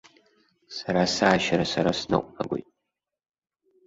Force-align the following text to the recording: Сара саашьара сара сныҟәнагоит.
Сара 0.77 1.03
саашьара 1.15 1.65
сара 1.73 1.91
сныҟәнагоит. 1.99 2.67